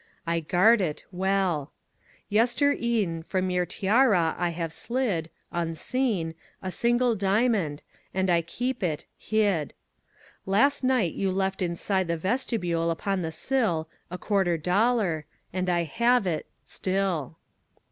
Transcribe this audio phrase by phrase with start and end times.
[0.25, 1.73] I guard it Well.
[2.31, 9.05] Yestere'en From your tiara I have slid, Unseen, A single diamond, And I keep it
[9.15, 9.75] Hid.
[10.47, 15.83] Last night you left inside the vestibule upon the sill A quarter dollar, And I
[15.83, 17.37] have it Still.